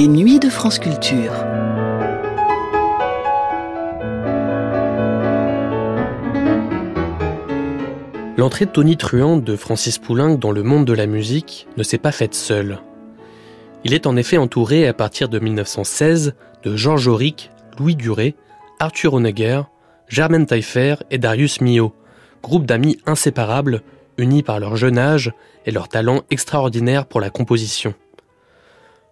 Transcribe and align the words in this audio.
Les 0.00 0.08
nuits 0.08 0.38
de 0.38 0.48
France 0.48 0.78
Culture. 0.78 1.34
L'entrée 8.38 8.64
tonitruante 8.64 9.44
de 9.44 9.56
Francis 9.56 9.98
Poulenc 9.98 10.36
dans 10.36 10.52
le 10.52 10.62
monde 10.62 10.86
de 10.86 10.94
la 10.94 11.04
musique 11.04 11.68
ne 11.76 11.82
s'est 11.82 11.98
pas 11.98 12.12
faite 12.12 12.34
seule. 12.34 12.78
Il 13.84 13.92
est 13.92 14.06
en 14.06 14.16
effet 14.16 14.38
entouré 14.38 14.88
à 14.88 14.94
partir 14.94 15.28
de 15.28 15.38
1916 15.38 16.34
de 16.62 16.76
Georges 16.76 17.08
Auric, 17.08 17.50
Louis 17.78 17.94
Duret, 17.94 18.36
Arthur 18.78 19.12
Honegger, 19.12 19.64
Germaine 20.08 20.46
Taillefer 20.46 20.94
et 21.10 21.18
Darius 21.18 21.60
Milhaud, 21.60 21.92
groupe 22.42 22.64
d'amis 22.64 22.96
inséparables, 23.04 23.82
unis 24.16 24.42
par 24.42 24.60
leur 24.60 24.76
jeune 24.76 24.96
âge 24.96 25.30
et 25.66 25.70
leur 25.70 25.88
talent 25.88 26.22
extraordinaire 26.30 27.04
pour 27.04 27.20
la 27.20 27.28
composition. 27.28 27.92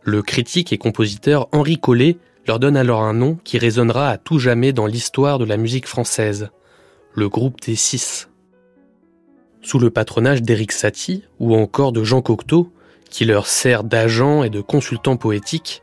Le 0.08 0.22
critique 0.22 0.72
et 0.72 0.78
compositeur 0.78 1.48
Henri 1.52 1.76
Collet 1.76 2.16
leur 2.46 2.58
donne 2.58 2.78
alors 2.78 3.02
un 3.02 3.12
nom 3.12 3.36
qui 3.44 3.58
résonnera 3.58 4.08
à 4.08 4.16
tout 4.16 4.38
jamais 4.38 4.72
dans 4.72 4.86
l'histoire 4.86 5.38
de 5.38 5.44
la 5.44 5.58
musique 5.58 5.86
française, 5.86 6.48
le 7.12 7.28
groupe 7.28 7.60
des 7.60 7.76
Six. 7.76 8.30
Sous 9.60 9.78
le 9.78 9.90
patronage 9.90 10.40
d'Éric 10.40 10.72
Satie 10.72 11.24
ou 11.40 11.54
encore 11.54 11.92
de 11.92 12.04
Jean 12.04 12.22
Cocteau, 12.22 12.72
qui 13.10 13.26
leur 13.26 13.46
sert 13.46 13.84
d'agent 13.84 14.44
et 14.44 14.48
de 14.48 14.62
consultant 14.62 15.18
poétique, 15.18 15.82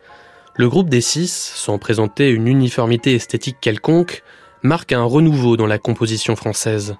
le 0.56 0.70
groupe 0.70 0.90
des 0.90 1.02
Six, 1.02 1.32
sans 1.32 1.78
présenter 1.78 2.30
une 2.30 2.48
uniformité 2.48 3.14
esthétique 3.14 3.58
quelconque, 3.62 4.24
marque 4.64 4.92
un 4.92 5.04
renouveau 5.04 5.56
dans 5.56 5.68
la 5.68 5.78
composition 5.78 6.36
française. 6.36 6.96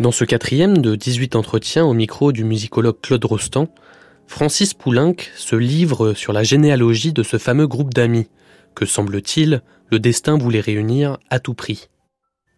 Dans 0.00 0.10
ce 0.10 0.24
quatrième 0.24 0.78
de 0.78 0.96
18 0.96 1.36
entretiens 1.36 1.84
au 1.84 1.94
micro 1.94 2.32
du 2.32 2.42
musicologue 2.42 3.00
Claude 3.00 3.24
Rostand, 3.24 3.68
Francis 4.26 4.74
Poulenc 4.74 5.16
se 5.36 5.56
livre 5.56 6.14
sur 6.14 6.32
la 6.32 6.42
généalogie 6.42 7.12
de 7.12 7.22
ce 7.22 7.38
fameux 7.38 7.66
groupe 7.66 7.94
d'amis, 7.94 8.28
que 8.74 8.86
semble-t-il, 8.86 9.62
le 9.90 9.98
destin 9.98 10.36
voulait 10.36 10.60
réunir 10.60 11.18
à 11.30 11.38
tout 11.38 11.54
prix. 11.54 11.88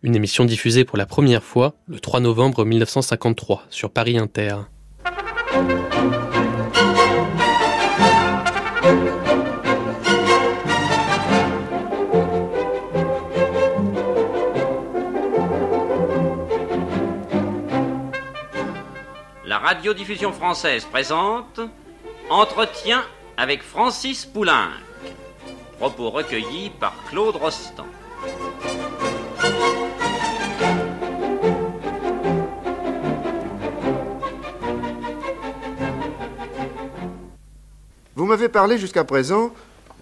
Une 0.02 0.14
émission 0.14 0.44
diffusée 0.44 0.84
pour 0.84 0.98
la 0.98 1.06
première 1.06 1.42
fois 1.42 1.74
le 1.88 1.98
3 1.98 2.20
novembre 2.20 2.64
1953 2.64 3.66
sur 3.70 3.90
Paris 3.90 4.18
Inter. 4.18 4.56
Radiodiffusion 19.66 20.32
française 20.32 20.84
présente 20.84 21.58
Entretien 22.30 23.02
avec 23.36 23.64
Francis 23.64 24.24
Poulenc. 24.24 24.68
Propos 25.80 26.10
recueillis 26.10 26.70
par 26.78 26.94
Claude 27.08 27.34
Rostand. 27.34 27.84
Vous 38.14 38.24
m'avez 38.24 38.48
parlé 38.48 38.78
jusqu'à 38.78 39.02
présent 39.02 39.52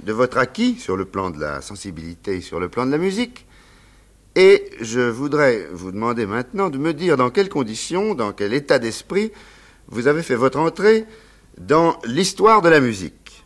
de 0.03 0.13
votre 0.13 0.37
acquis 0.37 0.75
sur 0.79 0.99
le 0.99 1.07
plan 1.07 1.31
de 1.31 1.41
la 1.41 1.63
sensibilité, 1.63 2.43
sur 2.43 2.61
le 2.61 2.69
plan 2.69 2.85
de 2.85 2.91
la 2.91 2.99
musique. 2.99 3.47
Et 4.37 4.69
je 4.83 5.01
voudrais 5.01 5.67
vous 5.73 5.91
demander 5.91 6.27
maintenant 6.27 6.69
de 6.69 6.77
me 6.77 6.93
dire 6.93 7.17
dans 7.17 7.31
quelles 7.31 7.49
conditions, 7.49 8.15
dans 8.15 8.33
quel 8.33 8.53
état 8.53 8.79
d'esprit 8.79 9.33
vous 9.89 10.07
avez 10.07 10.23
fait 10.23 10.35
votre 10.35 10.59
entrée 10.59 11.05
dans 11.59 11.99
l'histoire 12.05 12.63
de 12.63 12.69
la 12.69 12.81
musique. 12.81 13.45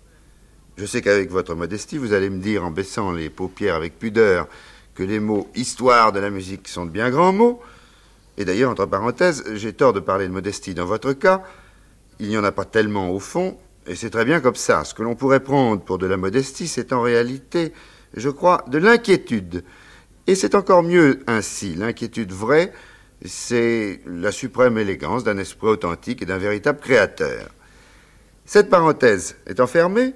Je 0.77 0.87
sais 0.87 1.03
qu'avec 1.03 1.31
votre 1.31 1.55
modestie, 1.55 1.99
vous 1.99 2.13
allez 2.13 2.31
me 2.31 2.41
dire 2.41 2.65
en 2.65 2.71
baissant 2.71 3.13
les 3.13 3.31
paupières 3.31 3.75
avec 3.75 3.99
pudeur 3.99 4.47
que 4.95 5.03
les 5.03 5.21
mots 5.21 5.49
histoire 5.55 6.13
de 6.13 6.21
la 6.21 6.31
musique 6.31 6.69
sont 6.69 6.87
de 6.87 6.91
bien 6.91 7.11
grands 7.11 7.33
mots. 7.33 7.61
Et 8.37 8.45
d'ailleurs, 8.45 8.71
entre 8.71 8.87
parenthèses, 8.87 9.45
j'ai 9.55 9.73
tort 9.73 9.93
de 9.93 10.01
parler 10.01 10.29
de 10.29 10.33
modestie 10.33 10.75
dans 10.75 10.87
votre 10.87 11.13
cas. 11.13 11.43
Il 12.21 12.29
n'y 12.29 12.39
en 12.39 12.45
a 12.45 12.53
pas 12.53 12.65
tellement 12.65 13.11
au 13.11 13.19
fond, 13.19 13.57
et 13.87 13.97
c'est 13.97 14.11
très 14.11 14.25
bien 14.25 14.41
comme 14.41 14.55
ça. 14.55 14.85
Ce 14.85 14.95
que 14.95 15.03
l'on 15.03 15.17
pourrait 15.17 15.41
prendre 15.41 15.83
pour 15.83 15.99
de 15.99 16.07
la 16.07 16.17
modestie, 16.17 16.69
c'est 16.69 16.93
en 16.93 17.01
réalité, 17.01 17.73
je 18.15 18.29
crois, 18.29 18.65
de 18.69 18.79
l'inquiétude. 18.79 19.65
Et 20.29 20.35
c'est 20.35 20.55
encore 20.55 20.83
mieux 20.83 21.21
ainsi. 21.27 21.75
L'inquiétude 21.75 22.33
vraie, 22.33 22.73
c'est 23.25 24.01
la 24.07 24.33
suprême 24.33 24.79
élégance 24.79 25.25
d'un 25.25 25.39
esprit 25.39 25.69
authentique 25.69 26.23
et 26.23 26.27
d'un 26.27 26.39
véritable 26.39 26.81
créateur. 26.81 27.49
Cette 28.45 28.71
parenthèse 28.71 29.37
étant 29.47 29.67
fermée, 29.67 30.15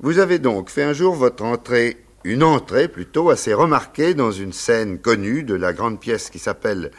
vous 0.00 0.18
avez 0.18 0.38
donc 0.38 0.68
fait 0.68 0.82
un 0.82 0.92
jour 0.92 1.14
votre 1.14 1.44
entrée, 1.44 2.04
une 2.24 2.42
entrée 2.42 2.88
plutôt 2.88 3.30
assez 3.30 3.54
remarquée 3.54 4.14
dans 4.14 4.32
une 4.32 4.52
scène 4.52 4.98
connue 4.98 5.42
de 5.42 5.54
la 5.54 5.72
grande 5.72 6.00
pièce 6.00 6.30
qui 6.30 6.38
s'appelle, 6.38 6.90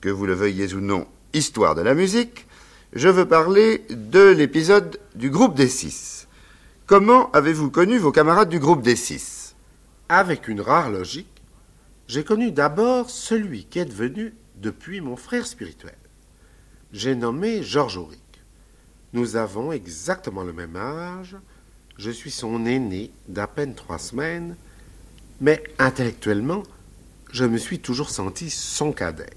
que 0.00 0.08
vous 0.08 0.26
le 0.26 0.34
veuillez 0.34 0.74
ou 0.74 0.80
non, 0.80 1.06
Histoire 1.32 1.74
de 1.74 1.82
la 1.82 1.94
musique. 1.94 2.46
Je 2.92 3.08
veux 3.08 3.26
parler 3.26 3.82
de 3.90 4.28
l'épisode 4.28 5.00
du 5.16 5.30
groupe 5.30 5.56
des 5.56 5.68
six. 5.68 6.28
Comment 6.86 7.28
avez-vous 7.32 7.70
connu 7.70 7.98
vos 7.98 8.12
camarades 8.12 8.50
du 8.50 8.60
groupe 8.60 8.82
des 8.82 8.94
six? 8.94 9.56
Avec 10.08 10.46
une 10.46 10.60
rare 10.60 10.90
logique, 10.90 11.42
j'ai 12.06 12.22
connu 12.22 12.52
d'abord 12.52 13.10
celui 13.10 13.64
qui 13.64 13.80
est 13.80 13.84
devenu 13.84 14.34
depuis 14.56 15.00
mon 15.00 15.16
frère 15.16 15.46
spirituel. 15.46 15.96
J'ai 16.92 17.14
nommé 17.14 17.62
Georges 17.62 17.96
Auric. 17.96 18.20
Nous 19.12 19.36
avons 19.36 19.72
exactement 19.72 20.42
le 20.42 20.52
même 20.52 20.76
âge. 20.76 21.36
Je 21.98 22.10
suis 22.10 22.30
son 22.30 22.66
aîné 22.66 23.10
d'à 23.28 23.46
peine 23.46 23.74
trois 23.74 23.98
semaines, 23.98 24.56
mais 25.40 25.62
intellectuellement, 25.78 26.62
je 27.32 27.44
me 27.44 27.58
suis 27.58 27.80
toujours 27.80 28.10
senti 28.10 28.50
son 28.50 28.92
cadet. 28.92 29.30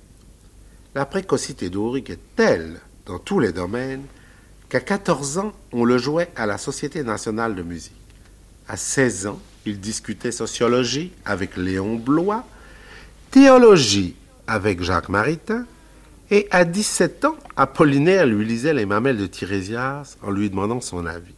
La 0.95 1.06
précocité 1.06 1.69
d'Auric 1.69 2.09
est 2.09 2.35
telle 2.35 2.79
dans 3.06 3.19
tous 3.19 3.39
les 3.39 3.51
domaines 3.51 4.06
qu'à 4.69 4.79
14 4.79 5.38
ans, 5.38 5.53
on 5.72 5.85
le 5.85 5.97
jouait 5.97 6.29
à 6.35 6.45
la 6.45 6.57
Société 6.57 7.03
nationale 7.03 7.56
de 7.56 7.63
musique. 7.63 7.94
À 8.67 8.77
16 8.77 9.27
ans, 9.27 9.39
il 9.66 9.79
discutait 9.79 10.31
sociologie 10.31 11.11
avec 11.25 11.56
Léon 11.56 11.95
Blois, 11.95 12.45
théologie 13.31 14.16
avec 14.47 14.81
Jacques 14.81 15.09
Maritain, 15.09 15.65
et 16.29 16.47
à 16.51 16.65
17 16.65 17.25
ans, 17.25 17.37
Apollinaire 17.55 18.25
lui 18.25 18.45
lisait 18.45 18.73
les 18.73 18.85
mamelles 18.85 19.17
de 19.17 19.27
Tirésias 19.27 20.17
en 20.21 20.31
lui 20.31 20.49
demandant 20.49 20.81
son 20.81 21.05
avis. 21.05 21.35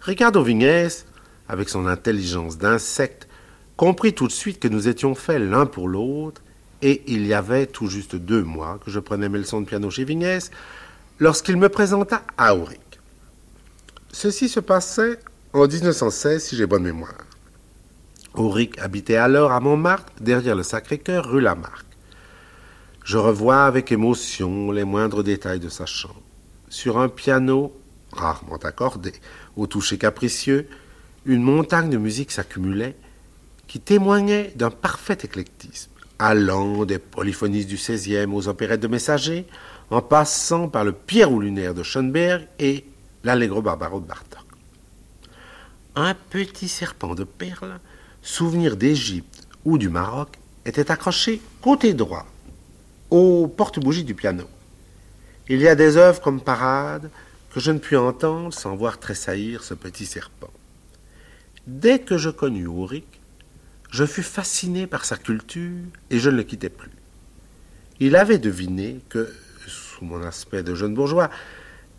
Ricardo 0.00 0.42
Vignès, 0.42 1.06
avec 1.48 1.68
son 1.68 1.86
intelligence 1.86 2.58
d'insecte, 2.58 3.28
comprit 3.76 4.12
tout 4.12 4.26
de 4.26 4.32
suite 4.32 4.58
que 4.58 4.68
nous 4.68 4.88
étions 4.88 5.14
faits 5.14 5.40
l'un 5.40 5.66
pour 5.66 5.88
l'autre, 5.88 6.42
et 6.82 7.02
il 7.06 7.26
y 7.26 7.34
avait 7.34 7.66
tout 7.66 7.88
juste 7.88 8.16
deux 8.16 8.42
mois 8.42 8.78
que 8.84 8.90
je 8.90 8.98
prenais 8.98 9.28
mes 9.28 9.38
leçons 9.38 9.60
de 9.60 9.66
piano 9.66 9.90
chez 9.90 10.04
Vignès, 10.04 10.50
lorsqu'il 11.18 11.56
me 11.56 11.68
présenta 11.68 12.22
Auric. 12.38 12.80
Ceci 14.12 14.48
se 14.48 14.60
passait 14.60 15.18
en 15.52 15.66
1916, 15.66 16.42
si 16.42 16.56
j'ai 16.56 16.66
bonne 16.66 16.82
mémoire. 16.82 17.27
Auric 18.34 18.78
habitait 18.78 19.16
alors 19.16 19.52
à 19.52 19.60
Montmartre, 19.60 20.12
derrière 20.20 20.54
le 20.54 20.62
Sacré-Cœur, 20.62 21.28
rue 21.28 21.40
Lamarck. 21.40 21.86
Je 23.04 23.16
revois 23.16 23.64
avec 23.64 23.90
émotion 23.90 24.70
les 24.70 24.84
moindres 24.84 25.24
détails 25.24 25.60
de 25.60 25.68
sa 25.68 25.86
chambre. 25.86 26.20
Sur 26.68 26.98
un 26.98 27.08
piano, 27.08 27.72
rarement 28.12 28.56
accordé, 28.56 29.12
au 29.56 29.66
toucher 29.66 29.96
capricieux, 29.96 30.68
une 31.24 31.42
montagne 31.42 31.90
de 31.90 31.96
musique 31.96 32.30
s'accumulait 32.30 32.96
qui 33.66 33.80
témoignait 33.80 34.52
d'un 34.56 34.70
parfait 34.70 35.18
éclectisme, 35.22 35.90
allant 36.18 36.84
des 36.84 36.98
polyphonies 36.98 37.66
du 37.66 37.76
XVIe 37.76 38.26
aux 38.32 38.48
opérettes 38.48 38.80
de 38.80 38.88
messagers, 38.88 39.46
en 39.90 40.02
passant 40.02 40.68
par 40.68 40.84
le 40.84 40.92
Pierrot 40.92 41.40
lunaire 41.40 41.74
de 41.74 41.82
Schoenberg 41.82 42.46
et 42.58 42.84
l'Allegro 43.24 43.62
barbaro 43.62 44.00
de 44.00 44.06
Bartok. 44.06 44.44
Un 45.96 46.14
petit 46.14 46.68
serpent 46.68 47.14
de 47.14 47.24
perles, 47.24 47.80
souvenir 48.22 48.76
d'Égypte 48.76 49.46
ou 49.64 49.78
du 49.78 49.88
Maroc, 49.88 50.38
était 50.64 50.90
accroché 50.90 51.40
côté 51.60 51.94
droit 51.94 52.26
aux 53.10 53.48
porte-bougies 53.48 54.04
du 54.04 54.14
piano. 54.14 54.44
Il 55.48 55.60
y 55.60 55.68
a 55.68 55.74
des 55.74 55.96
œuvres 55.96 56.20
comme 56.20 56.40
Parade 56.40 57.10
que 57.50 57.60
je 57.60 57.70
ne 57.70 57.78
puis 57.78 57.96
entendre 57.96 58.52
sans 58.52 58.76
voir 58.76 58.98
tressaillir 58.98 59.64
ce 59.64 59.74
petit 59.74 60.04
serpent. 60.04 60.50
Dès 61.66 61.98
que 61.98 62.18
je 62.18 62.30
connus 62.30 62.66
Auric, 62.66 63.06
je 63.90 64.04
fus 64.04 64.22
fasciné 64.22 64.86
par 64.86 65.04
sa 65.04 65.16
culture 65.16 65.84
et 66.10 66.18
je 66.18 66.28
ne 66.28 66.36
le 66.36 66.42
quittais 66.42 66.68
plus. 66.68 66.90
Il 68.00 68.16
avait 68.16 68.38
deviné 68.38 69.00
que, 69.08 69.32
sous 69.66 70.04
mon 70.04 70.22
aspect 70.22 70.62
de 70.62 70.74
jeune 70.74 70.94
bourgeois, 70.94 71.30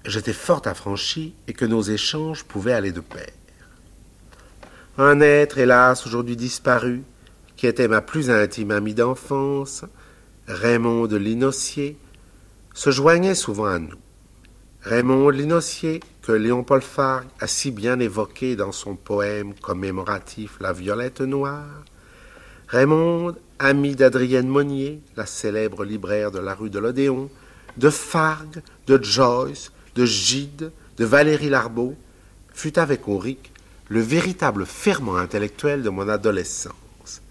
j'étais 0.05 0.33
fort 0.33 0.61
affranchi 0.65 1.33
et 1.47 1.53
que 1.53 1.65
nos 1.65 1.81
échanges 1.81 2.43
pouvaient 2.43 2.73
aller 2.73 2.91
de 2.91 3.01
pair. 3.01 3.31
Un 5.01 5.21
être, 5.21 5.59
hélas, 5.59 6.05
aujourd'hui 6.05 6.35
disparu, 6.35 7.03
qui 7.55 7.67
était 7.67 7.87
ma 7.87 8.01
plus 8.01 8.29
intime 8.29 8.71
amie 8.71 8.93
d'enfance, 8.93 9.85
Raymond 10.45 11.07
de 11.07 11.15
Linossier, 11.15 11.97
se 12.73 12.91
joignait 12.91 13.33
souvent 13.33 13.67
à 13.67 13.79
nous. 13.79 13.95
Raymond 14.81 15.27
de 15.27 15.37
Linossier, 15.37 16.01
que 16.21 16.33
Léon 16.33 16.65
Paul 16.65 16.81
Fargue 16.81 17.29
a 17.39 17.47
si 17.47 17.71
bien 17.71 17.97
évoqué 18.01 18.57
dans 18.57 18.73
son 18.73 18.97
poème 18.97 19.53
commémoratif 19.53 20.57
La 20.59 20.73
Violette 20.73 21.21
Noire. 21.21 21.85
Raymond, 22.67 23.37
ami 23.57 23.95
d'Adrienne 23.95 24.49
Monnier, 24.49 24.99
la 25.15 25.25
célèbre 25.25 25.85
libraire 25.85 26.29
de 26.29 26.39
la 26.39 26.53
rue 26.53 26.69
de 26.69 26.79
l'Odéon, 26.79 27.29
de 27.77 27.89
Fargue, 27.89 28.61
de 28.87 29.01
Joyce, 29.01 29.71
de 29.95 30.03
Gide, 30.03 30.73
de 30.97 31.05
Valérie 31.05 31.47
Larbeau, 31.47 31.95
fut 32.53 32.77
avec 32.77 33.07
Auric 33.07 33.53
le 33.89 34.01
véritable 34.01 34.65
ferment 34.65 35.17
intellectuel 35.17 35.81
de 35.81 35.89
mon 35.89 36.07
adolescence. 36.07 37.21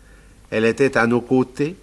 Elle 0.51 0.65
était 0.65 0.97
à 0.97 1.07
nos 1.07 1.21
côtés 1.21 1.77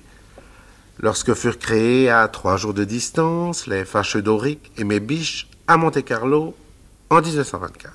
lorsque 1.00 1.34
furent 1.34 1.60
créés 1.60 2.10
à 2.10 2.28
trois 2.28 2.58
jours 2.58 2.74
de 2.74 2.84
distance 2.84 3.68
les 3.68 3.86
fâcheux 3.86 4.22
d'Auric 4.22 4.72
et 4.78 4.84
mes 4.84 5.00
biches 5.00 5.48
à 5.68 5.78
Monte-Carlo 5.78 6.56
en 7.10 7.22
1924. 7.22 7.94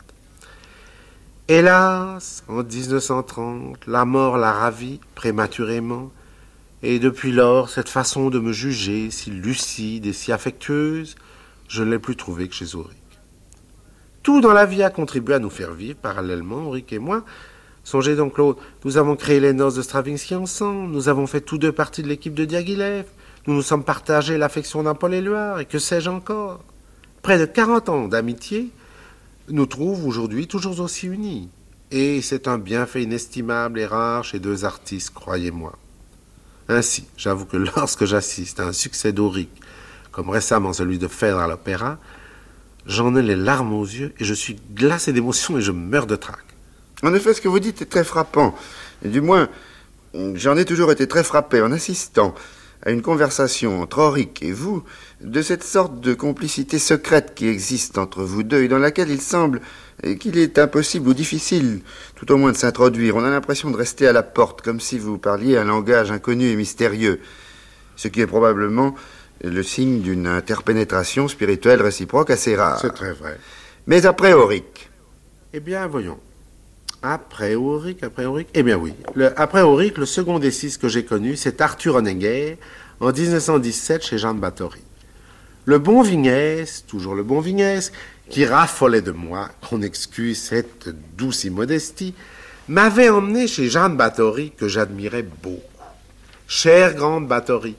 Hélas, 1.48 2.44
en 2.48 2.62
1930, 2.62 3.86
la 3.86 4.04
mort 4.04 4.38
l'a 4.38 4.52
ravie 4.52 5.00
prématurément, 5.16 6.12
et 6.82 6.98
depuis 6.98 7.32
lors, 7.32 7.68
cette 7.68 7.88
façon 7.88 8.30
de 8.30 8.38
me 8.38 8.52
juger, 8.52 9.10
si 9.10 9.30
lucide 9.30 10.06
et 10.06 10.12
si 10.12 10.30
affectueuse, 10.30 11.16
je 11.68 11.82
ne 11.82 11.90
l'ai 11.90 11.98
plus 11.98 12.16
trouvée 12.16 12.48
que 12.48 12.54
chez 12.54 12.76
Auric. 12.76 12.99
Tout 14.22 14.40
dans 14.40 14.52
la 14.52 14.66
vie 14.66 14.82
a 14.82 14.90
contribué 14.90 15.34
à 15.34 15.38
nous 15.38 15.50
faire 15.50 15.72
vivre 15.72 15.96
parallèlement, 15.96 16.66
Auric 16.66 16.92
et 16.92 16.98
moi. 16.98 17.24
Songez 17.84 18.16
donc, 18.16 18.34
Claude, 18.34 18.56
nous 18.84 18.98
avons 18.98 19.16
créé 19.16 19.40
les 19.40 19.54
noces 19.54 19.74
de 19.74 19.82
Stravinsky 19.82 20.34
ensemble, 20.34 20.92
nous 20.92 21.08
avons 21.08 21.26
fait 21.26 21.40
tous 21.40 21.56
deux 21.56 21.72
partie 21.72 22.02
de 22.02 22.08
l'équipe 22.08 22.34
de 22.34 22.44
Diaghilev, 22.44 23.06
nous 23.46 23.54
nous 23.54 23.62
sommes 23.62 23.84
partagés 23.84 24.36
l'affection 24.36 24.82
d'un 24.82 24.94
Paul 24.94 25.14
Éluard, 25.14 25.60
et 25.60 25.64
que 25.64 25.78
sais-je 25.78 26.10
encore? 26.10 26.62
Près 27.22 27.38
de 27.38 27.46
quarante 27.46 27.88
ans 27.88 28.08
d'amitié 28.08 28.70
nous 29.48 29.66
trouvent 29.66 30.06
aujourd'hui 30.06 30.46
toujours 30.46 30.78
aussi 30.80 31.06
unis. 31.06 31.48
Et 31.90 32.20
c'est 32.20 32.46
un 32.46 32.58
bienfait 32.58 33.02
inestimable 33.02 33.80
et 33.80 33.86
rare 33.86 34.22
chez 34.22 34.38
deux 34.38 34.64
artistes, 34.64 35.12
croyez-moi. 35.14 35.72
Ainsi, 36.68 37.06
j'avoue 37.16 37.46
que 37.46 37.56
lorsque 37.76 38.04
j'assiste 38.04 38.60
à 38.60 38.66
un 38.66 38.72
succès 38.72 39.12
d'Auric, 39.12 39.50
comme 40.12 40.28
récemment 40.28 40.72
celui 40.72 40.98
de 40.98 41.08
Phèdre 41.08 41.40
à 41.40 41.48
l'opéra, 41.48 41.98
J'en 42.90 43.14
ai 43.14 43.22
les 43.22 43.36
larmes 43.36 43.72
aux 43.72 43.84
yeux 43.84 44.12
et 44.18 44.24
je 44.24 44.34
suis 44.34 44.56
glacé 44.74 45.12
d'émotion 45.12 45.56
et 45.56 45.60
je 45.60 45.70
meurs 45.70 46.08
de 46.08 46.16
trac. 46.16 46.42
En 47.04 47.14
effet, 47.14 47.34
ce 47.34 47.40
que 47.40 47.46
vous 47.46 47.60
dites 47.60 47.80
est 47.82 47.86
très 47.86 48.02
frappant. 48.02 48.52
Du 49.04 49.20
moins, 49.20 49.48
j'en 50.12 50.56
ai 50.56 50.64
toujours 50.64 50.90
été 50.90 51.06
très 51.06 51.22
frappé 51.22 51.62
en 51.62 51.70
assistant 51.70 52.34
à 52.82 52.90
une 52.90 53.00
conversation 53.00 53.80
entre 53.80 53.98
Auric 53.98 54.42
et 54.42 54.50
vous, 54.50 54.82
de 55.20 55.40
cette 55.40 55.62
sorte 55.62 56.00
de 56.00 56.14
complicité 56.14 56.80
secrète 56.80 57.36
qui 57.36 57.46
existe 57.46 57.96
entre 57.96 58.24
vous 58.24 58.42
deux 58.42 58.64
et 58.64 58.68
dans 58.68 58.78
laquelle 58.80 59.10
il 59.10 59.20
semble 59.20 59.60
qu'il 60.18 60.36
est 60.36 60.58
impossible 60.58 61.10
ou 61.10 61.14
difficile, 61.14 61.82
tout 62.16 62.32
au 62.32 62.38
moins 62.38 62.50
de 62.50 62.56
s'introduire. 62.56 63.14
On 63.14 63.22
a 63.22 63.30
l'impression 63.30 63.70
de 63.70 63.76
rester 63.76 64.08
à 64.08 64.12
la 64.12 64.24
porte, 64.24 64.62
comme 64.62 64.80
si 64.80 64.98
vous 64.98 65.16
parliez 65.16 65.56
un 65.56 65.64
langage 65.64 66.10
inconnu 66.10 66.46
et 66.48 66.56
mystérieux, 66.56 67.20
ce 67.94 68.08
qui 68.08 68.20
est 68.20 68.26
probablement 68.26 68.96
le 69.42 69.62
signe 69.62 70.00
d'une 70.00 70.26
interpénétration 70.26 71.28
spirituelle 71.28 71.82
réciproque 71.82 72.30
assez 72.30 72.56
rare. 72.56 72.78
C'est 72.80 72.94
très 72.94 73.12
vrai. 73.12 73.38
Mais 73.86 74.06
après 74.06 74.32
Auric 74.32 74.90
Eh 75.52 75.60
bien, 75.60 75.86
voyons. 75.86 76.18
Après 77.02 77.54
Auric, 77.54 78.02
après 78.02 78.26
Auric 78.26 78.48
Eh 78.54 78.62
bien 78.62 78.76
oui. 78.76 78.92
après 79.36 79.62
Auric, 79.62 79.96
le 79.96 80.04
second 80.06 80.38
des 80.38 80.50
six 80.50 80.76
que 80.76 80.88
j'ai 80.88 81.04
connu, 81.04 81.36
c'est 81.36 81.60
Arthur 81.62 81.96
Honegger, 81.96 82.58
en 83.00 83.10
1917 83.12 84.04
chez 84.04 84.18
Jean 84.18 84.34
de 84.34 84.40
Bathory. 84.40 84.82
Le 85.64 85.78
bon 85.78 86.02
Vignès, 86.02 86.84
toujours 86.86 87.14
le 87.14 87.22
bon 87.22 87.40
Vignès, 87.40 87.92
qui 88.28 88.44
raffolait 88.44 89.00
de 89.02 89.12
moi, 89.12 89.48
qu'on 89.68 89.80
excuse 89.82 90.38
cette 90.38 90.88
douce 91.16 91.44
immodestie, 91.44 92.14
m'avait 92.68 93.08
emmené 93.08 93.46
chez 93.48 93.68
Jeanne 93.68 93.96
Bathory, 93.96 94.52
que 94.56 94.68
j'admirais 94.68 95.22
beaucoup. 95.22 95.62
Chère 96.46 96.94
grande 96.94 97.26
Bathory, 97.28 97.76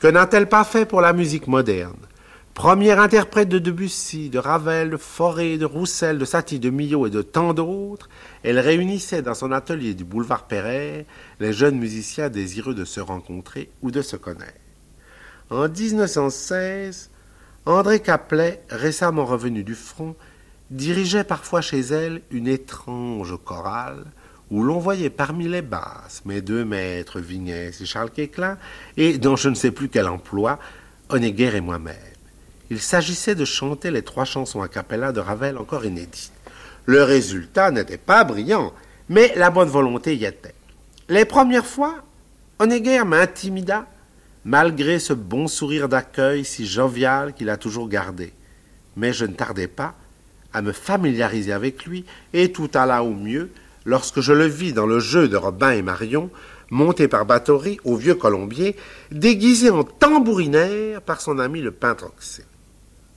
que 0.00 0.06
n'a-t-elle 0.06 0.48
pas 0.48 0.64
fait 0.64 0.86
pour 0.86 1.00
la 1.00 1.12
musique 1.12 1.46
moderne? 1.46 1.96
Première 2.54 3.00
interprète 3.00 3.48
de 3.48 3.58
Debussy, 3.58 4.30
de 4.30 4.38
Ravel, 4.38 4.90
de 4.90 4.96
Fauré, 4.96 5.58
de 5.58 5.64
Roussel, 5.64 6.18
de 6.18 6.24
Satie, 6.24 6.58
de 6.58 6.70
Millot 6.70 7.06
et 7.06 7.10
de 7.10 7.22
tant 7.22 7.54
d'autres, 7.54 8.08
elle 8.42 8.58
réunissait 8.58 9.22
dans 9.22 9.34
son 9.34 9.52
atelier 9.52 9.94
du 9.94 10.04
boulevard 10.04 10.48
Perret 10.48 11.06
les 11.38 11.52
jeunes 11.52 11.78
musiciens 11.78 12.30
désireux 12.30 12.74
de 12.74 12.84
se 12.84 13.00
rencontrer 13.00 13.70
ou 13.80 13.92
de 13.92 14.02
se 14.02 14.16
connaître. 14.16 14.58
En 15.50 15.68
1916, 15.68 17.10
André 17.64 18.00
Caplet, 18.00 18.62
récemment 18.70 19.24
revenu 19.24 19.62
du 19.62 19.74
front, 19.74 20.16
dirigeait 20.70 21.24
parfois 21.24 21.60
chez 21.60 21.80
elle 21.80 22.22
une 22.30 22.48
étrange 22.48 23.36
chorale 23.44 24.04
où 24.50 24.62
l'on 24.62 24.78
voyait 24.78 25.10
parmi 25.10 25.48
les 25.48 25.62
basses 25.62 26.22
mes 26.24 26.40
deux 26.40 26.64
maîtres 26.64 27.20
Vignès 27.20 27.80
et 27.80 27.86
Charles 27.86 28.10
Quéclin, 28.10 28.58
et 28.96 29.18
dans 29.18 29.36
je 29.36 29.48
ne 29.48 29.54
sais 29.54 29.70
plus 29.70 29.88
quel 29.88 30.08
emploi, 30.08 30.58
Honegger 31.10 31.56
et 31.56 31.60
moi-même. 31.60 31.96
Il 32.70 32.80
s'agissait 32.80 33.34
de 33.34 33.44
chanter 33.44 33.90
les 33.90 34.02
trois 34.02 34.26
chansons 34.26 34.60
a 34.60 34.68
cappella 34.68 35.12
de 35.12 35.20
Ravel 35.20 35.56
encore 35.56 35.86
inédites. 35.86 36.32
Le 36.84 37.02
résultat 37.02 37.70
n'était 37.70 37.98
pas 37.98 38.24
brillant, 38.24 38.72
mais 39.08 39.32
la 39.36 39.50
bonne 39.50 39.68
volonté 39.68 40.16
y 40.16 40.24
était. 40.24 40.54
Les 41.08 41.24
premières 41.24 41.66
fois, 41.66 42.02
Honegger 42.58 43.04
m'intimida, 43.04 43.86
malgré 44.44 44.98
ce 44.98 45.12
bon 45.14 45.48
sourire 45.48 45.88
d'accueil 45.88 46.44
si 46.44 46.66
jovial 46.66 47.32
qu'il 47.32 47.48
a 47.48 47.56
toujours 47.56 47.88
gardé. 47.88 48.32
Mais 48.96 49.12
je 49.12 49.24
ne 49.24 49.32
tardai 49.32 49.66
pas 49.66 49.94
à 50.52 50.62
me 50.62 50.72
familiariser 50.72 51.52
avec 51.52 51.84
lui, 51.86 52.04
et 52.32 52.52
tout 52.52 52.70
alla 52.74 53.02
au 53.02 53.12
mieux, 53.12 53.50
lorsque 53.88 54.20
je 54.20 54.34
le 54.34 54.44
vis 54.44 54.74
dans 54.74 54.84
le 54.84 55.00
jeu 55.00 55.28
de 55.28 55.36
Robin 55.38 55.70
et 55.70 55.80
Marion, 55.80 56.28
monté 56.70 57.08
par 57.08 57.24
Bathory 57.24 57.80
au 57.84 57.96
vieux 57.96 58.14
Colombier, 58.14 58.76
déguisé 59.10 59.70
en 59.70 59.82
tambourinaire 59.82 61.00
par 61.00 61.22
son 61.22 61.38
ami 61.38 61.62
le 61.62 61.70
peintre 61.70 62.04
Oxé. 62.04 62.44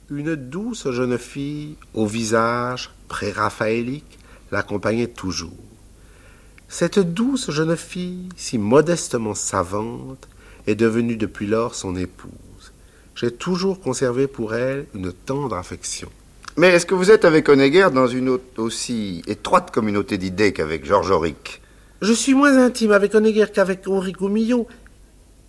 Une 0.10 0.36
douce 0.36 0.90
jeune 0.92 1.18
fille 1.18 1.76
au 1.94 2.06
visage 2.06 2.90
pré-raphaélique 3.10 4.18
l'accompagnait 4.54 5.08
toujours. 5.08 5.52
Cette 6.70 7.00
douce 7.00 7.52
jeune 7.52 7.76
fille, 7.76 8.30
si 8.38 8.58
modestement 8.58 9.36
savante, 9.36 10.30
est 10.68 10.76
devenue 10.76 11.18
depuis 11.18 11.48
lors 11.48 11.76
son 11.76 11.98
épouse. 11.98 12.72
J'ai 13.16 13.32
toujours 13.32 13.82
conservé 13.82 14.26
pour 14.26 14.56
elle 14.56 14.86
une 14.96 15.12
tendre 15.12 15.58
affection. 15.58 16.10
Mais 16.58 16.68
est-ce 16.68 16.86
que 16.86 16.96
vous 16.96 17.12
êtes 17.12 17.24
avec 17.24 17.48
Honegger 17.48 17.88
dans 17.94 18.08
une 18.08 18.38
aussi 18.58 19.22
étroite 19.26 19.72
communauté 19.72 20.18
d'idées 20.18 20.52
qu'avec 20.52 20.86
Georges 20.86 21.12
Auric? 21.12 21.62
Je 22.02 22.12
suis 22.12 22.34
moins 22.34 22.58
intime 22.58 22.92
avec 22.92 23.16
Honegger 23.16 23.46
qu'avec 23.54 23.88
Auric 23.88 24.20
ou 24.22 24.28
Millot. 24.28 24.68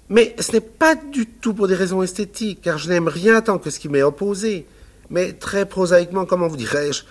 Mais 0.09 0.37
ce 0.39 0.53
n'est 0.53 0.61
pas 0.61 0.95
du 0.95 1.27
tout 1.27 1.55
pour 1.55 1.67
des 1.67 1.75
raisons 1.75 2.03
esthétiques, 2.03 2.61
car 2.63 2.79
je 2.79 2.89
n'aime 2.89 3.09
rien 3.09 3.41
tant 3.41 3.59
que 3.59 3.71
ce 3.71 3.81
qui 3.81 3.89
m'est 3.89 4.03
opposé. 4.03 4.67
Mais 5.11 5.33
très 5.33 5.67
prosaïquement, 5.67 6.25
comment 6.25 6.49
vous 6.49 6.57
dirais-je, 6.57 7.03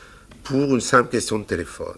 pour 0.44 0.74
une 0.74 0.82
simple 0.82 1.10
question 1.10 1.40
de 1.40 1.44
téléphone. 1.44 1.98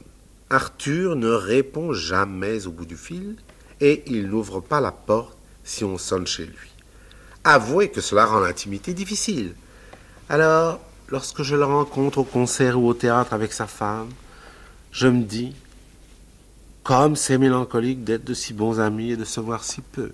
Arthur 0.50 1.16
ne 1.16 1.30
répond 1.30 1.94
jamais 1.94 2.66
au 2.66 2.72
bout 2.72 2.86
du 2.86 2.98
fil, 2.98 3.36
et 3.82 4.04
il 4.08 4.30
n'ouvre 4.30 4.62
pas 4.62 4.82
la 4.82 4.92
porte 4.92 5.38
si 5.64 5.84
on 5.84 5.98
sonne 5.98 6.26
chez 6.26 6.46
lui. 6.46 6.72
Avouez 7.44 7.90
que 7.90 8.02
cela 8.02 8.26
rend 8.26 8.40
l'intimité 8.40 8.94
difficile. 8.94 9.54
Alors, 10.30 10.80
lorsque 11.10 11.43
je 11.43 11.55
le 11.55 11.65
rencontre 11.65 12.19
au 12.19 12.24
concert 12.24 12.79
ou 12.79 12.88
au 12.88 12.93
théâtre 12.93 13.33
avec 13.33 13.53
sa 13.53 13.67
femme, 13.67 14.10
je 14.91 15.07
me 15.07 15.24
dis, 15.24 15.53
comme 16.83 17.15
c'est 17.15 17.38
mélancolique 17.38 18.03
d'être 18.03 18.24
de 18.24 18.33
si 18.33 18.53
bons 18.53 18.79
amis 18.79 19.12
et 19.12 19.17
de 19.17 19.25
se 19.25 19.39
voir 19.39 19.63
si 19.63 19.81
peu. 19.81 20.12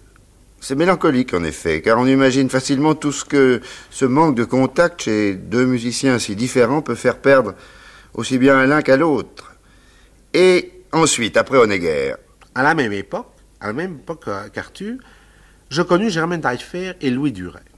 C'est 0.62 0.75
mélancolique 0.75 1.34
en 1.34 1.43
effet, 1.43 1.81
car 1.81 1.98
on 1.98 2.05
imagine 2.05 2.50
facilement 2.50 2.93
tout 2.93 3.12
ce 3.12 3.24
que 3.24 3.62
ce 3.89 4.05
manque 4.05 4.36
de 4.36 4.43
contact 4.43 5.03
chez 5.03 5.36
deux 5.36 5.65
musiciens 5.65 6.19
si 6.19 6.36
différents 6.36 6.81
peut 6.81 6.96
faire 6.96 7.19
perdre 7.19 7.53
aussi 8.13 8.38
bien 8.38 8.58
à 8.58 8.65
l'un 8.65 8.81
qu'à 8.81 8.98
l'autre. 8.98 9.53
Et 10.34 10.72
ensuite, 10.91 11.38
après 11.38 11.58
Honegger. 11.58 12.15
À 12.55 12.63
la 12.63 12.75
même 12.75 12.91
époque, 12.91 13.31
à 13.62 13.67
la 13.67 13.74
même 13.74 13.96
époque 13.96 14.25
qu'Arthur, 14.53 14.98
je 15.69 15.81
connus 15.81 16.10
Germaine 16.10 16.41
Taillefer 16.41 16.93
et 17.00 17.10
Louis 17.10 17.31
Duret. 17.31 17.69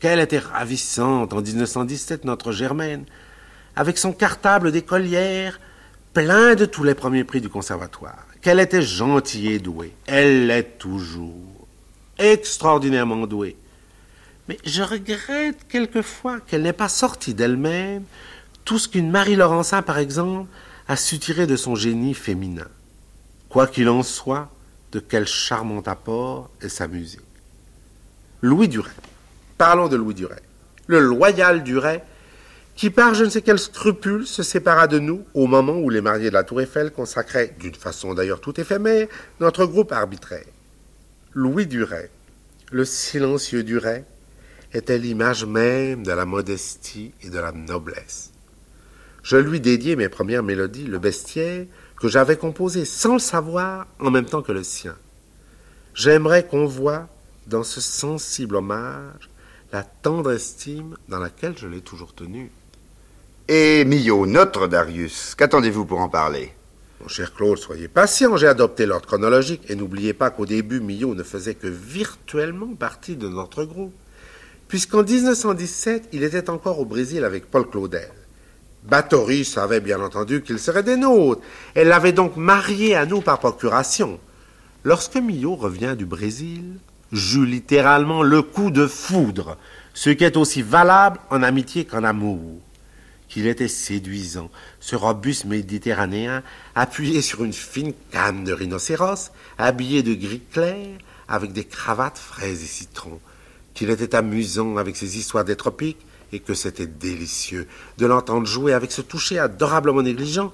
Qu'elle 0.00 0.18
était 0.18 0.38
ravissante 0.38 1.34
en 1.34 1.42
1917, 1.42 2.24
notre 2.24 2.52
Germaine, 2.52 3.04
avec 3.76 3.98
son 3.98 4.12
cartable 4.12 4.72
d'écolière 4.72 5.60
plein 6.14 6.54
de 6.54 6.64
tous 6.64 6.82
les 6.82 6.94
premiers 6.94 7.24
prix 7.24 7.40
du 7.40 7.50
conservatoire. 7.50 8.26
Qu'elle 8.40 8.60
était 8.60 8.82
gentille 8.82 9.52
et 9.52 9.58
douée. 9.58 9.92
Elle 10.06 10.46
l'est 10.46 10.78
toujours. 10.78 11.68
Extraordinairement 12.18 13.26
douée. 13.26 13.56
Mais 14.48 14.58
je 14.64 14.82
regrette 14.82 15.68
quelquefois 15.68 16.40
qu'elle 16.40 16.62
n'ait 16.62 16.72
pas 16.72 16.88
sorti 16.88 17.34
d'elle-même 17.34 18.04
tout 18.64 18.78
ce 18.78 18.88
qu'une 18.88 19.10
Marie 19.10 19.36
Laurencin, 19.36 19.82
par 19.82 19.98
exemple, 19.98 20.48
a 20.88 20.96
su 20.96 21.18
tirer 21.18 21.46
de 21.46 21.56
son 21.56 21.74
génie 21.74 22.14
féminin. 22.14 22.68
Quoi 23.48 23.66
qu'il 23.66 23.88
en 23.88 24.02
soit, 24.02 24.50
de 24.92 24.98
quel 24.98 25.26
charmant 25.26 25.82
apport 25.82 26.50
est 26.60 26.68
sa 26.68 26.88
musique. 26.88 27.20
Louis 28.42 28.68
Duret. 28.68 28.90
Parlons 29.60 29.88
de 29.88 29.96
Louis 29.96 30.14
Duret. 30.14 30.40
Le 30.86 31.00
loyal 31.00 31.62
Duret, 31.62 32.02
qui 32.76 32.88
par 32.88 33.12
je 33.12 33.24
ne 33.24 33.28
sais 33.28 33.42
quel 33.42 33.58
scrupule 33.58 34.26
se 34.26 34.42
sépara 34.42 34.86
de 34.86 34.98
nous 34.98 35.26
au 35.34 35.46
moment 35.46 35.74
où 35.74 35.90
les 35.90 36.00
mariés 36.00 36.30
de 36.30 36.34
la 36.34 36.44
Tour 36.44 36.62
Eiffel 36.62 36.90
consacraient, 36.90 37.54
d'une 37.60 37.74
façon 37.74 38.14
d'ailleurs 38.14 38.40
tout 38.40 38.58
éphémère, 38.58 39.06
notre 39.38 39.66
groupe 39.66 39.92
arbitraire. 39.92 40.46
Louis 41.34 41.66
Duret, 41.66 42.08
le 42.72 42.86
silencieux 42.86 43.62
Duret, 43.62 44.06
était 44.72 44.96
l'image 44.96 45.44
même 45.44 46.04
de 46.04 46.12
la 46.12 46.24
modestie 46.24 47.12
et 47.22 47.28
de 47.28 47.38
la 47.38 47.52
noblesse. 47.52 48.30
Je 49.22 49.36
lui 49.36 49.60
dédiai 49.60 49.94
mes 49.94 50.08
premières 50.08 50.42
mélodies, 50.42 50.86
le 50.86 50.98
bestiaire, 50.98 51.66
que 52.00 52.08
j'avais 52.08 52.38
composé 52.38 52.86
sans 52.86 53.12
le 53.12 53.18
savoir 53.18 53.86
en 53.98 54.10
même 54.10 54.24
temps 54.24 54.40
que 54.40 54.52
le 54.52 54.62
sien. 54.62 54.96
J'aimerais 55.92 56.46
qu'on 56.46 56.64
voie 56.64 57.10
dans 57.46 57.62
ce 57.62 57.82
sensible 57.82 58.56
hommage 58.56 59.28
la 59.72 59.82
tendre 59.82 60.32
estime 60.32 60.96
dans 61.08 61.18
laquelle 61.18 61.56
je 61.56 61.68
l'ai 61.68 61.80
toujours 61.80 62.14
tenu. 62.14 62.50
Et 63.48 63.84
Millot, 63.84 64.26
notre 64.26 64.66
Darius, 64.66 65.34
qu'attendez-vous 65.36 65.84
pour 65.84 66.00
en 66.00 66.08
parler? 66.08 66.52
Mon 67.00 67.08
cher 67.08 67.32
Claude, 67.32 67.58
soyez 67.58 67.88
patient, 67.88 68.36
j'ai 68.36 68.48
adopté 68.48 68.84
l'ordre 68.84 69.06
chronologique 69.06 69.62
et 69.68 69.74
n'oubliez 69.74 70.12
pas 70.12 70.30
qu'au 70.30 70.44
début, 70.44 70.80
Millot 70.80 71.14
ne 71.14 71.22
faisait 71.22 71.54
que 71.54 71.66
virtuellement 71.66 72.74
partie 72.74 73.16
de 73.16 73.28
notre 73.28 73.64
groupe, 73.64 73.94
puisqu'en 74.68 75.02
1917, 75.02 76.08
il 76.12 76.24
était 76.24 76.50
encore 76.50 76.80
au 76.80 76.84
Brésil 76.84 77.24
avec 77.24 77.50
Paul 77.50 77.68
Claudel. 77.68 78.10
Bathory 78.82 79.44
savait 79.44 79.80
bien 79.80 80.00
entendu 80.00 80.42
qu'il 80.42 80.58
serait 80.58 80.82
des 80.82 80.96
nôtres. 80.96 81.42
Elle 81.74 81.88
l'avait 81.88 82.12
donc 82.12 82.36
marié 82.36 82.96
à 82.96 83.06
nous 83.06 83.20
par 83.20 83.38
procuration. 83.38 84.18
Lorsque 84.84 85.16
Millot 85.16 85.54
revient 85.54 85.94
du 85.96 86.06
Brésil, 86.06 86.78
j'eus 87.12 87.46
littéralement 87.46 88.22
le 88.22 88.42
coup 88.42 88.70
de 88.70 88.86
foudre, 88.86 89.56
ce 89.94 90.10
qui 90.10 90.24
est 90.24 90.36
aussi 90.36 90.62
valable 90.62 91.18
en 91.30 91.42
amitié 91.42 91.84
qu'en 91.84 92.04
amour. 92.04 92.60
Qu'il 93.28 93.46
était 93.46 93.68
séduisant, 93.68 94.50
ce 94.80 94.96
robuste 94.96 95.44
méditerranéen, 95.44 96.42
appuyé 96.74 97.22
sur 97.22 97.44
une 97.44 97.52
fine 97.52 97.92
canne 98.10 98.44
de 98.44 98.52
rhinocéros, 98.52 99.30
habillé 99.56 100.02
de 100.02 100.14
gris 100.14 100.42
clair, 100.52 100.98
avec 101.28 101.52
des 101.52 101.64
cravates 101.64 102.18
fraises 102.18 102.62
et 102.62 102.66
citron. 102.66 103.20
Qu'il 103.72 103.90
était 103.90 104.16
amusant 104.16 104.76
avec 104.78 104.96
ses 104.96 105.16
histoires 105.16 105.44
des 105.44 105.54
tropiques, 105.54 106.04
et 106.32 106.40
que 106.40 106.54
c'était 106.54 106.86
délicieux 106.86 107.66
de 107.98 108.06
l'entendre 108.06 108.46
jouer 108.46 108.72
avec 108.72 108.92
ce 108.92 109.00
toucher 109.00 109.38
adorablement 109.38 110.02
négligent 110.02 110.52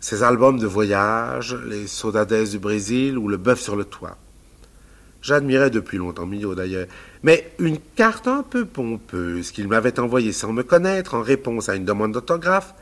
ses 0.00 0.24
albums 0.24 0.58
de 0.58 0.66
voyage, 0.66 1.54
les 1.66 1.86
Saudades 1.86 2.48
du 2.50 2.58
Brésil 2.58 3.16
ou 3.16 3.28
le 3.28 3.36
bœuf 3.36 3.60
sur 3.60 3.76
le 3.76 3.84
toit. 3.84 4.18
J'admirais 5.22 5.70
depuis 5.70 5.98
longtemps 5.98 6.26
Millot 6.26 6.56
d'ailleurs, 6.56 6.88
mais 7.22 7.52
une 7.60 7.78
carte 7.78 8.26
un 8.26 8.42
peu 8.42 8.64
pompeuse 8.64 9.52
qu'il 9.52 9.68
m'avait 9.68 10.00
envoyée 10.00 10.32
sans 10.32 10.52
me 10.52 10.64
connaître 10.64 11.14
en 11.14 11.22
réponse 11.22 11.68
à 11.68 11.76
une 11.76 11.84
demande 11.84 12.10
d'autographe 12.10 12.74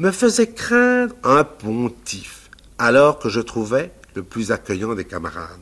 me 0.00 0.10
faisait 0.10 0.48
craindre 0.48 1.14
un 1.22 1.44
pontife, 1.44 2.50
alors 2.78 3.20
que 3.20 3.28
je 3.28 3.40
trouvais 3.40 3.92
le 4.16 4.24
plus 4.24 4.50
accueillant 4.50 4.94
des 4.94 5.04
camarades. 5.04 5.60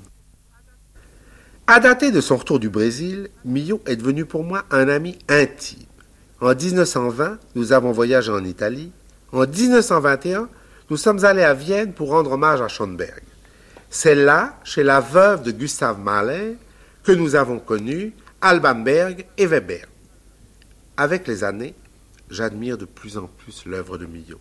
À 1.66 1.78
dater 1.78 2.10
de 2.10 2.22
son 2.22 2.36
retour 2.36 2.58
du 2.58 2.70
Brésil, 2.70 3.28
Millot 3.44 3.82
est 3.86 3.96
devenu 3.96 4.24
pour 4.24 4.44
moi 4.44 4.64
un 4.70 4.88
ami 4.88 5.18
intime. 5.28 5.80
En 6.40 6.54
1920, 6.54 7.38
nous 7.54 7.72
avons 7.72 7.92
voyagé 7.92 8.32
en 8.32 8.44
Italie. 8.44 8.92
En 9.32 9.46
1921, 9.46 10.48
nous 10.90 10.96
sommes 10.96 11.24
allés 11.24 11.42
à 11.42 11.54
Vienne 11.54 11.92
pour 11.92 12.10
rendre 12.10 12.32
hommage 12.32 12.60
à 12.60 12.68
Schoenberg. 12.68 13.22
C'est 13.96 14.16
là, 14.16 14.58
chez 14.64 14.82
la 14.82 14.98
veuve 14.98 15.44
de 15.44 15.52
Gustave 15.52 16.00
Mahler, 16.00 16.56
que 17.04 17.12
nous 17.12 17.36
avons 17.36 17.60
connu 17.60 18.12
Alban 18.40 18.74
Berg 18.74 19.24
et 19.38 19.46
Weber. 19.46 19.86
Avec 20.96 21.28
les 21.28 21.44
années, 21.44 21.76
j'admire 22.28 22.76
de 22.76 22.86
plus 22.86 23.16
en 23.16 23.28
plus 23.28 23.64
l'œuvre 23.66 23.96
de 23.96 24.06
Millot. 24.06 24.40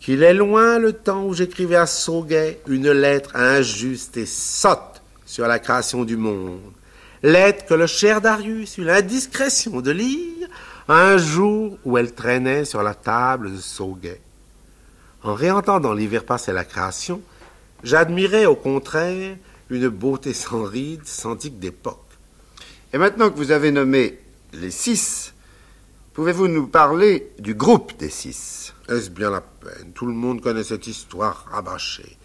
Qu'il 0.00 0.22
est 0.22 0.34
loin 0.34 0.78
le 0.78 0.92
temps 0.92 1.24
où 1.24 1.32
j'écrivais 1.32 1.76
à 1.76 1.86
Sauguet 1.86 2.60
une 2.66 2.90
lettre 2.90 3.34
injuste 3.36 4.18
et 4.18 4.26
sotte 4.26 5.00
sur 5.24 5.46
la 5.46 5.58
création 5.58 6.04
du 6.04 6.18
monde. 6.18 6.60
Lettre 7.22 7.64
que 7.64 7.74
le 7.74 7.86
cher 7.86 8.20
Darius 8.20 8.76
eut 8.76 8.84
l'indiscrétion 8.84 9.80
de 9.80 9.92
lire 9.92 10.46
un 10.88 11.16
jour 11.16 11.78
où 11.86 11.96
elle 11.96 12.12
traînait 12.12 12.66
sur 12.66 12.82
la 12.82 12.92
table 12.92 13.50
de 13.50 13.60
Sauguet. 13.60 14.20
En 15.22 15.32
réentendant 15.32 15.94
l'hiver 15.94 16.24
passer 16.26 16.52
la 16.52 16.66
création, 16.66 17.22
j'admirais 17.82 18.46
au 18.46 18.56
contraire 18.56 19.36
une 19.70 19.88
beauté 19.88 20.32
sans 20.34 20.64
rides, 20.64 21.06
sans 21.06 21.34
digue 21.34 21.58
d'époque. 21.58 21.98
Et 22.92 22.98
maintenant 22.98 23.30
que 23.30 23.36
vous 23.36 23.50
avez 23.50 23.70
nommé 23.70 24.18
les 24.52 24.70
six, 24.70 25.32
pouvez-vous 26.12 26.48
nous 26.48 26.66
parler 26.66 27.30
du 27.38 27.54
groupe 27.54 27.96
des 27.98 28.10
six? 28.10 28.74
Est-ce 28.88 29.10
bien 29.10 29.30
la 29.30 29.40
peine? 29.40 29.92
Tout 29.94 30.06
le 30.06 30.12
monde 30.12 30.42
connaît 30.42 30.64
cette 30.64 30.86
histoire 30.86 31.46
rabâchée. 31.50 32.18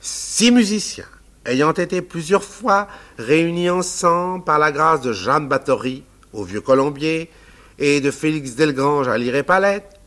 Six 0.00 0.50
musiciens, 0.50 1.08
ayant 1.46 1.72
été 1.72 2.02
plusieurs 2.02 2.44
fois 2.44 2.88
réunis 3.18 3.70
ensemble 3.70 4.44
par 4.44 4.58
la 4.58 4.72
grâce 4.72 5.00
de 5.00 5.12
Jeanne 5.12 5.48
Bathory 5.48 6.04
au 6.32 6.44
Vieux 6.44 6.60
Colombier 6.60 7.30
et 7.78 8.00
de 8.00 8.10
Félix 8.10 8.56
Delgrange 8.56 9.08
à 9.08 9.16
Lire 9.16 9.36
et 9.36 9.42
Palette, 9.42 9.98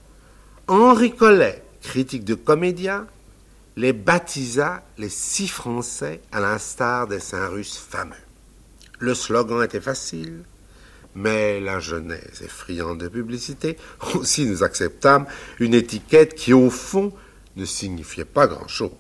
Henri 0.68 1.16
Collet, 1.16 1.64
critique 1.82 2.24
de 2.24 2.36
comédien, 2.36 3.08
les 3.76 3.94
baptisa 3.94 4.84
les 4.98 5.10
six 5.10 5.48
Français 5.48 6.22
à 6.32 6.40
l'instar 6.40 7.08
des 7.08 7.20
Saint-Russes 7.20 7.78
fameux. 7.78 8.14
Le 9.00 9.14
slogan 9.14 9.64
était 9.64 9.82
facile, 9.82 10.44
mais 11.16 11.60
la 11.60 11.80
jeunesse 11.80 12.42
est 12.42 12.48
friande 12.48 13.00
de 13.00 13.08
publicité. 13.08 13.78
Aussi 14.16 14.46
nous 14.46 14.64
acceptâmes 14.64 15.26
une 15.60 15.74
étiquette 15.74 16.36
qui, 16.36 16.54
au 16.54 16.70
fond, 16.70 17.12
ne 17.56 17.66
signifiait 17.66 18.26
pas 18.26 18.48
grand-chose. 18.48 18.92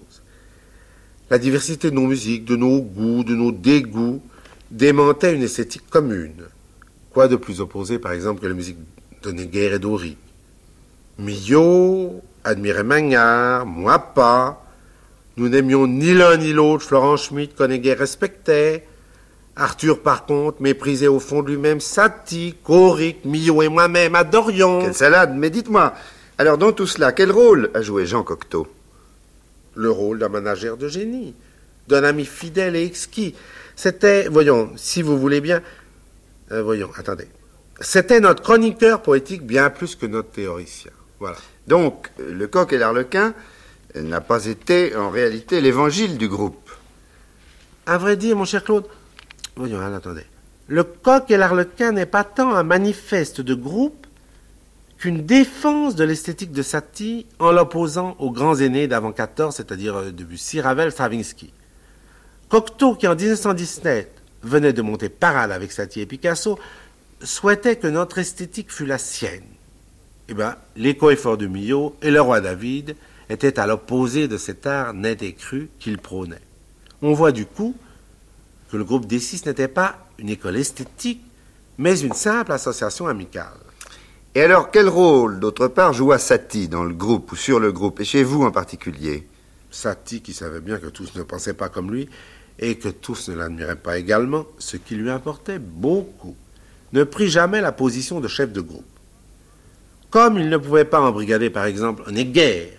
La 1.30 1.38
diversité 1.38 1.90
de 1.90 1.96
nos 1.96 2.08
musiques, 2.08 2.46
de 2.46 2.56
nos 2.56 2.82
goûts, 2.82 3.24
de 3.24 3.36
nos 3.36 3.52
dégoûts, 3.52 4.22
démentait 4.70 5.36
une 5.36 5.44
esthétique 5.44 5.90
commune. 5.90 6.44
Quoi 7.12 7.28
de 7.28 7.36
plus 7.36 7.62
opposé, 7.62 8.00
par 8.00 8.12
exemple, 8.12 8.42
que 8.42 8.48
la 8.48 8.54
musique 8.54 8.78
de 9.22 9.32
Néguer 9.32 9.72
et 9.74 9.80
d'Ori? 9.80 10.18
Millot 11.20 12.22
admirait 12.44 12.84
Magnard, 12.84 13.66
moi 13.66 14.00
pas. 14.00 14.63
Nous 15.38 15.50
n'aimions 15.50 15.88
ni 15.88 16.14
l'un 16.14 16.38
ni 16.38 16.54
l'autre 16.54 16.86
Florent 16.86 17.18
Schmitt, 17.18 17.56
qu'Honegger 17.56 17.94
respectait. 17.94 18.86
Arthur, 19.56 20.02
par 20.02 20.26
contre, 20.26 20.62
méprisait 20.62 21.08
au 21.08 21.20
fond 21.20 21.42
de 21.42 21.50
lui-même 21.50 21.80
Satie, 21.80 22.56
Coric, 22.64 23.26
Millot 23.26 23.62
et 23.62 23.70
moi-même 23.70 24.16
adorions. 24.16 24.82
Quelle 24.82 24.94
salade 24.94 25.36
Mais 25.36 25.50
dites-moi, 25.50 25.94
alors 26.38 26.58
dans 26.58 26.72
tout 26.72 26.88
cela, 26.88 27.12
quel 27.12 27.32
rôle 27.32 27.70
a 27.74 27.82
joué 27.82 28.06
Jean 28.06 28.24
Cocteau? 28.24 28.68
Le 29.76 29.90
rôle 29.90 30.20
d'un 30.20 30.30
managère 30.30 30.78
de 30.78 30.88
génie, 30.88 31.34
d'un 31.88 32.04
ami 32.04 32.26
fidèle 32.26 32.76
et 32.76 32.86
exquis. 32.86 33.36
C'était, 33.76 34.28
voyons, 34.28 34.72
si 34.76 35.02
vous 35.02 35.18
voulez 35.18 35.42
bien, 35.42 35.62
euh, 36.52 36.62
voyons, 36.62 36.90
attendez. 36.98 37.28
C'était 37.80 38.20
notre 38.20 38.44
chroniqueur 38.44 39.02
poétique 39.02 39.44
bien 39.44 39.70
plus 39.72 39.96
que 39.96 40.06
notre 40.06 40.30
théoricien. 40.30 40.92
Voilà. 41.20 41.38
Donc, 41.68 42.12
le 42.20 42.48
coq 42.48 42.72
et 42.74 42.78
l'arlequin 42.78 43.34
n'a 43.96 44.22
pas 44.22 44.46
été 44.46 44.96
en 44.96 45.10
réalité 45.10 45.62
l'évangile 45.62 46.18
du 46.18 46.28
groupe. 46.28 46.72
À 47.86 47.98
vrai 47.98 48.18
dire, 48.18 48.36
mon 48.36 48.46
cher 48.46 48.64
Claude, 48.64 48.86
voyons, 49.56 49.80
hein, 49.80 49.94
attendez. 49.94 50.26
Le 50.68 50.84
coq 50.84 51.30
et 51.30 51.38
l'arlequin 51.38 51.92
n'est 51.92 52.06
pas 52.06 52.24
tant 52.24 52.56
un 52.56 52.64
manifeste 52.64 53.42
de 53.42 53.54
groupe 53.54 54.08
qu'une 54.98 55.26
défense 55.26 55.96
de 55.96 56.06
l'esthétique 56.06 56.54
de 56.54 56.62
Satie 56.62 57.26
en 57.40 57.52
l'opposant 57.52 58.16
aux 58.20 58.32
grands 58.32 58.56
aînés 58.56 58.88
d'avant 58.88 59.12
14, 59.12 59.54
c'est-à-dire 59.54 59.98
euh, 59.98 60.12
Debussy, 60.12 60.62
Ravel, 60.62 60.92
Stravinsky. 60.92 61.52
Cocteau, 62.48 62.96
qui 62.96 63.08
en 63.08 63.16
1917 63.16 64.10
venait 64.44 64.72
de 64.72 64.82
monter 64.82 65.10
parade 65.10 65.52
avec 65.52 65.74
Satie 65.74 66.00
et 66.00 66.06
Picasso, 66.06 66.58
souhaitait 67.22 67.76
que 67.76 67.88
notre 67.88 68.20
esthétique 68.20 68.72
fût 68.72 68.86
la 68.86 68.98
sienne. 68.98 69.44
Eh 70.30 70.34
bien, 70.34 70.56
l'écho 70.78 71.10
est 71.10 71.18
fort 71.18 71.38
de 71.38 71.48
Millot 71.48 71.98
et 72.02 72.10
le 72.10 72.22
roi 72.22 72.40
David 72.40 72.96
était 73.30 73.60
à 73.60 73.68
l'opposé 73.68 74.28
de 74.28 74.38
cet 74.38 74.68
art 74.68 74.94
net 74.94 75.22
et 75.22 75.34
cru 75.34 75.70
qu'il 75.80 75.98
prônait. 75.98 76.42
On 77.02 77.14
voit 77.14 77.32
du 77.32 77.46
coup 77.46 77.76
que 78.72 78.78
le 78.78 78.84
groupe 78.84 79.06
des 79.06 79.20
six 79.20 79.46
n'était 79.46 79.68
pas 79.68 80.08
une 80.18 80.30
école 80.30 80.58
esthétique, 80.58 81.22
mais 81.78 82.00
une 82.00 82.14
simple 82.14 82.52
association 82.52 83.08
amicale. 83.08 83.60
Et 84.36 84.42
alors, 84.42 84.72
quel 84.72 84.90
rôle, 84.90 85.40
d'autre 85.40 85.68
part, 85.68 85.94
joua 85.94 86.18
Satie 86.18 86.68
dans 86.68 86.84
le 86.84 86.94
groupe 86.94 87.32
ou 87.32 87.36
sur 87.36 87.60
le 87.60 87.72
groupe, 87.72 88.00
et 88.00 88.06
chez 88.06 88.24
vous 88.24 88.44
en 88.44 88.52
particulier? 88.52 89.28
Satie, 89.70 90.22
qui 90.22 90.34
savait 90.34 90.60
bien 90.60 90.80
que 90.80 90.88
tous 90.88 91.14
ne 91.16 91.24
pensaient 91.24 91.54
pas 91.54 91.70
comme 91.70 91.92
lui, 91.92 92.10
et 92.58 92.78
que 92.78 92.90
tous 92.90 93.30
ne 93.30 93.36
l'admiraient 93.36 93.76
pas 93.76 93.98
également, 93.98 94.46
ce 94.58 94.78
qui 94.78 94.96
lui 94.96 95.10
importait 95.10 95.60
beaucoup, 95.60 96.36
ne 96.94 97.04
prit 97.04 97.30
jamais 97.30 97.62
la 97.62 97.72
position 97.72 98.22
de 98.22 98.28
chef 98.28 98.52
de 98.52 98.62
groupe. 98.62 98.86
Comme 100.10 100.38
il 100.38 100.50
ne 100.50 100.58
pouvait 100.58 100.86
pas 100.86 101.02
embrigader, 101.02 101.50
par 101.50 101.66
exemple, 101.66 102.04
un 102.08 102.24
guerre, 102.24 102.70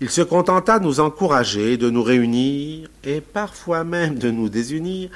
il 0.00 0.10
se 0.10 0.22
contenta 0.22 0.78
de 0.78 0.84
nous 0.84 1.00
encourager, 1.00 1.76
de 1.76 1.90
nous 1.90 2.02
réunir, 2.02 2.88
et 3.04 3.20
parfois 3.20 3.84
même 3.84 4.18
de 4.18 4.30
nous 4.30 4.48
désunir, 4.48 5.10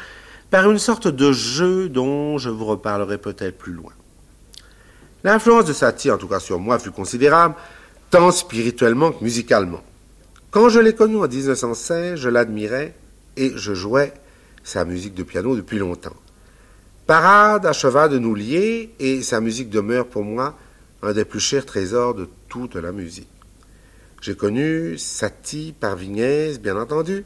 par 0.51 0.71
une 0.71 0.79
sorte 0.79 1.09
de 1.09 1.33
jeu 1.33 1.89
dont 1.89 2.39
je 2.39 2.51
vous 2.51 2.65
reparlerai 2.65 3.19
peut-être 3.19 3.59
plus 3.59 3.73
loin. 3.73 3.93
L'influence 5.23 5.67
de 5.67 5.73
Satie, 5.73 6.11
en 6.11 6.19
tout 6.19 6.29
cas 6.29 6.41
sur 6.41 6.59
moi, 6.59 6.79
fut 6.79 6.91
considérable, 6.91 7.55
tant 8.11 8.31
spirituellement 8.31 9.13
que 9.13 9.23
musicalement. 9.23 9.83
Quand 10.51 10.69
je 10.69 10.81
l'ai 10.81 10.95
connu 10.95 11.17
en 11.17 11.29
1916, 11.29 12.19
je 12.19 12.29
l'admirais 12.29 12.95
et 13.37 13.53
je 13.55 13.75
jouais 13.75 14.13
sa 14.65 14.85
musique 14.85 15.15
de 15.15 15.23
piano 15.23 15.55
depuis 15.55 15.79
longtemps. 15.79 16.17
Parade 17.07 17.67
acheva 17.67 18.09
de 18.09 18.19
nous 18.19 18.35
lier 18.35 18.95
et 18.99 19.23
sa 19.23 19.41
musique 19.41 19.69
demeure 19.71 20.07
pour 20.07 20.25
moi 20.25 20.57
un 21.03 21.13
des 21.13 21.25
plus 21.25 21.41
chers 21.41 21.67
trésors 21.67 22.15
de 22.15 22.29
toute 22.49 22.77
la 22.77 22.93
musique. 22.93 23.29
J'ai 24.21 24.35
connu 24.35 24.99
Satie 24.99 25.75
par 25.79 25.97
Vignès, 25.97 26.61
bien 26.61 26.77
entendu. 26.77 27.25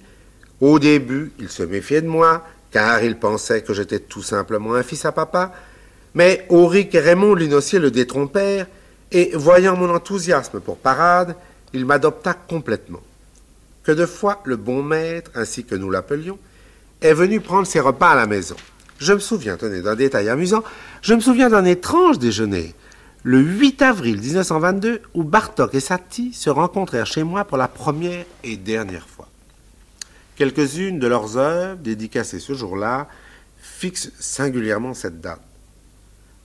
Au 0.60 0.78
début, 0.78 1.32
il 1.40 1.48
se 1.48 1.64
méfiait 1.64 2.02
de 2.02 2.06
moi, 2.06 2.46
car 2.70 3.02
il 3.02 3.18
pensait 3.18 3.62
que 3.62 3.74
j'étais 3.74 3.98
tout 3.98 4.22
simplement 4.22 4.74
un 4.74 4.84
fils 4.84 5.04
à 5.04 5.10
papa. 5.10 5.52
Mais 6.14 6.46
Auric 6.50 6.94
et 6.94 7.00
Raymond 7.00 7.34
Linossier 7.34 7.80
le 7.80 7.90
détrompèrent, 7.90 8.66
et 9.10 9.32
voyant 9.34 9.76
mon 9.76 9.92
enthousiasme 9.92 10.60
pour 10.60 10.76
Parade, 10.78 11.34
il 11.72 11.84
m'adopta 11.84 12.32
complètement. 12.32 13.02
Que 13.82 13.92
de 13.92 14.06
fois 14.06 14.40
le 14.44 14.56
bon 14.56 14.82
maître, 14.82 15.32
ainsi 15.34 15.64
que 15.64 15.74
nous 15.74 15.90
l'appelions, 15.90 16.38
est 17.00 17.12
venu 17.12 17.40
prendre 17.40 17.66
ses 17.66 17.80
repas 17.80 18.10
à 18.10 18.16
la 18.16 18.26
maison. 18.26 18.56
Je 18.98 19.12
me 19.12 19.18
souviens, 19.18 19.56
tenez, 19.56 19.82
d'un 19.82 19.96
détail 19.96 20.28
amusant, 20.28 20.62
je 21.02 21.14
me 21.14 21.20
souviens 21.20 21.50
d'un 21.50 21.64
étrange 21.64 22.20
déjeuner 22.20 22.72
le 23.24 23.40
8 23.40 23.80
avril 23.80 24.20
1922 24.20 25.00
où 25.14 25.24
Bartok 25.24 25.74
et 25.74 25.80
Satie 25.80 26.34
se 26.34 26.50
rencontrèrent 26.50 27.06
chez 27.06 27.22
moi 27.22 27.44
pour 27.44 27.56
la 27.56 27.68
première 27.68 28.26
et 28.44 28.58
dernière 28.58 29.08
fois. 29.08 29.28
Quelques-unes 30.36 30.98
de 30.98 31.06
leurs 31.06 31.38
œuvres 31.38 31.80
dédicacées 31.80 32.38
ce 32.38 32.52
jour-là 32.52 33.08
fixent 33.58 34.12
singulièrement 34.20 34.92
cette 34.92 35.22
date. 35.22 35.40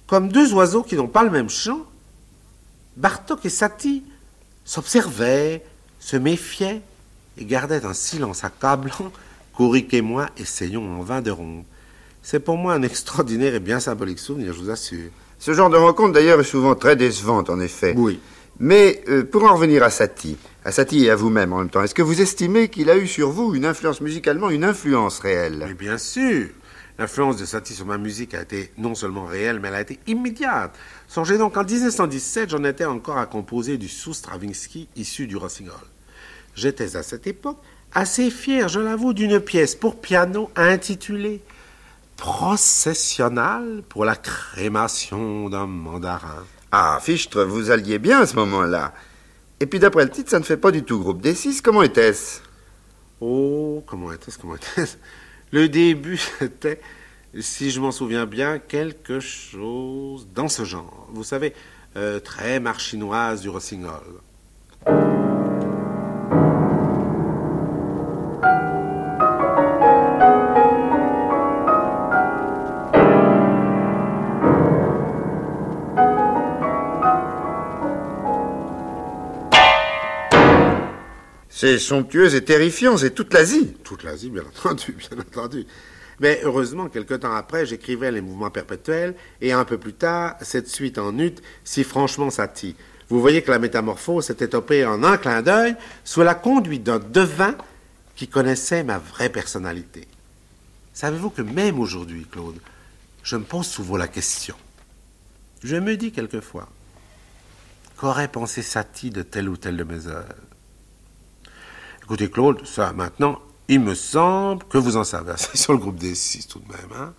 Comme 0.07 0.31
deux 0.31 0.53
oiseaux 0.53 0.81
qui 0.81 0.95
n'ont 0.95 1.09
pas 1.09 1.25
le 1.25 1.29
même 1.29 1.49
chant, 1.49 1.81
Bartok 2.95 3.45
et 3.45 3.49
Satie 3.49 4.03
s'observaient, 4.63 5.65
se 5.99 6.15
méfiaient 6.15 6.81
et 7.37 7.43
gardaient 7.43 7.85
un 7.85 7.93
silence 7.93 8.45
accablant 8.45 9.11
qu'Auric 9.53 9.93
et 9.93 10.01
moi 10.01 10.29
essayons 10.37 10.97
en 10.97 11.01
vain 11.01 11.21
de 11.21 11.31
rompre. 11.31 11.67
C'est 12.23 12.39
pour 12.39 12.57
moi 12.57 12.73
un 12.73 12.83
extraordinaire 12.83 13.53
et 13.53 13.59
bien 13.59 13.81
symbolique 13.81 14.19
souvenir, 14.19 14.53
je 14.53 14.59
vous 14.59 14.69
assure. 14.69 15.09
Ce 15.39 15.53
genre 15.53 15.69
de 15.69 15.77
rencontre, 15.77 16.13
d'ailleurs, 16.13 16.39
est 16.41 16.43
souvent 16.43 16.75
très 16.75 16.95
décevante, 16.95 17.49
en 17.49 17.59
effet. 17.59 17.93
Oui. 17.95 18.19
Mais 18.59 19.01
euh, 19.07 19.23
pour 19.23 19.45
en 19.45 19.55
revenir 19.55 19.83
à 19.83 19.89
Satie, 19.89 20.37
à 20.65 20.73
Satie 20.73 21.05
et 21.05 21.09
à 21.09 21.15
vous-même 21.15 21.53
en 21.53 21.59
même 21.59 21.69
temps, 21.69 21.81
est-ce 21.81 21.95
que 21.95 22.01
vous 22.01 22.19
estimez 22.19 22.67
qu'il 22.67 22.89
a 22.89 22.97
eu 22.97 23.07
sur 23.07 23.29
vous 23.29 23.55
une 23.55 23.65
influence 23.65 24.01
musicalement, 24.01 24.49
une 24.49 24.65
influence 24.65 25.19
réelle? 25.19 25.63
Mais 25.65 25.73
bien 25.73 25.97
sûr 25.97 26.47
L'influence 26.97 27.37
de 27.37 27.45
Satie 27.45 27.73
sur 27.73 27.85
ma 27.85 27.97
musique 27.97 28.33
a 28.33 28.41
été 28.41 28.73
non 28.77 28.93
seulement 28.93 29.23
réelle, 29.23 29.61
mais 29.61 29.69
elle 29.69 29.75
a 29.75 29.81
été 29.81 29.99
immédiate. 30.07 30.77
Songez 31.07 31.37
donc 31.37 31.53
qu'en 31.53 31.63
1917, 31.63 32.49
j'en 32.49 32.65
étais 32.65 32.83
encore 32.83 33.17
à 33.17 33.25
composer 33.25 33.77
du 33.77 33.87
sous-Stravinsky 33.87 34.89
issu 34.97 35.25
du 35.25 35.37
Rossignol. 35.37 35.75
J'étais 36.55 36.97
à 36.97 37.03
cette 37.03 37.25
époque 37.25 37.59
assez 37.93 38.29
fier, 38.29 38.67
je 38.67 38.81
l'avoue, 38.81 39.13
d'une 39.13 39.39
pièce 39.39 39.75
pour 39.75 40.01
piano 40.01 40.51
intitulée 40.57 41.39
processionnal 42.19 43.81
pour 43.87 44.03
la 44.03 44.17
crémation 44.17 45.49
d'un 45.49 45.67
mandarin. 45.67 46.43
Ah, 46.71 46.99
Fichtre, 47.01 47.43
vous 47.45 47.71
alliez 47.71 47.97
bien 47.97 48.19
à 48.19 48.25
ce 48.25 48.35
moment-là. 48.35 48.93
Et 49.61 49.65
puis 49.65 49.79
d'après 49.79 50.03
le 50.03 50.09
titre, 50.11 50.29
ça 50.29 50.39
ne 50.39 50.43
fait 50.43 50.57
pas 50.57 50.71
du 50.71 50.83
tout 50.83 50.99
groupe 50.99 51.21
des 51.21 51.33
six. 51.33 51.61
Comment 51.61 51.81
était-ce? 51.81 52.41
Oh, 53.21 53.83
comment 53.87 54.11
était-ce 54.11 54.37
Comment 54.37 54.55
était-ce? 54.55 54.97
Le 55.51 55.69
début, 55.69 56.17
c'était, 56.39 56.81
si 57.39 57.71
je 57.71 57.79
m'en 57.79 57.91
souviens 57.91 58.25
bien, 58.25 58.59
quelque 58.59 59.21
chose 59.21 60.27
dans 60.35 60.49
ce 60.49 60.65
genre. 60.65 61.07
Vous 61.13 61.23
savez, 61.23 61.53
euh, 61.95 62.19
très 62.19 62.59
marchinoise 62.59 63.41
du 63.41 63.49
rossignol. 63.49 64.03
C'est 81.59 81.77
somptueux 81.77 82.33
et 82.35 82.41
terrifiant, 82.45 82.95
c'est 82.95 83.13
toute 83.13 83.33
l'Asie. 83.33 83.73
Toute 83.83 84.03
l'Asie, 84.03 84.29
bien 84.29 84.43
entendu, 84.43 84.95
bien 85.11 85.19
entendu. 85.19 85.67
Mais 86.21 86.39
heureusement, 86.43 86.87
quelque 86.87 87.15
temps 87.15 87.33
après, 87.33 87.65
j'écrivais 87.65 88.13
les 88.13 88.21
mouvements 88.21 88.49
perpétuels 88.49 89.13
et 89.41 89.51
un 89.51 89.65
peu 89.65 89.77
plus 89.77 89.91
tard, 89.91 90.37
cette 90.41 90.69
suite 90.69 90.97
en 90.97 91.19
ut, 91.19 91.35
si 91.65 91.83
franchement 91.83 92.29
satie. 92.29 92.77
Vous 93.09 93.19
voyez 93.19 93.41
que 93.41 93.51
la 93.51 93.59
métamorphose 93.59 94.27
s'était 94.27 94.55
opérée 94.55 94.85
en 94.85 95.03
un 95.03 95.17
clin 95.17 95.41
d'œil 95.41 95.75
sous 96.05 96.21
la 96.21 96.33
conduite 96.33 96.83
d'un 96.83 96.99
devin 96.99 97.55
qui 98.15 98.29
connaissait 98.29 98.85
ma 98.85 98.97
vraie 98.97 99.27
personnalité. 99.27 100.07
Savez-vous 100.93 101.29
que 101.29 101.41
même 101.41 101.77
aujourd'hui, 101.77 102.25
Claude, 102.31 102.59
je 103.21 103.35
me 103.35 103.43
pose 103.43 103.67
souvent 103.67 103.97
la 103.97 104.07
question. 104.07 104.55
Je 105.61 105.75
me 105.75 105.97
dis 105.97 106.13
quelquefois, 106.13 106.69
qu'aurait 107.97 108.29
pensé 108.29 108.61
Satie 108.61 109.09
de 109.09 109.23
telle 109.23 109.49
ou 109.49 109.57
telle 109.57 109.75
de 109.75 109.83
mes 109.83 110.07
œuvres? 110.07 110.48
Écoutez, 112.09 112.27
Claude, 112.27 112.65
ça 112.65 112.91
maintenant, 112.91 113.37
il 113.67 113.81
me 113.81 113.93
semble 113.93 114.63
que 114.63 114.79
vous 114.79 114.97
en 114.97 115.03
savez 115.03 115.29
assez 115.33 115.55
sur 115.55 115.73
le 115.73 115.77
groupe 115.77 115.97
des 115.97 116.15
six 116.15 116.47
tout 116.47 116.57
de 116.57 116.67
même, 116.67 116.99
hein 116.99 117.13